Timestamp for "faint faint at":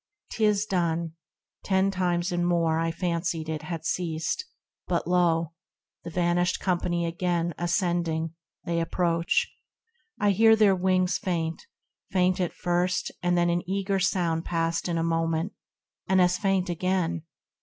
11.19-12.53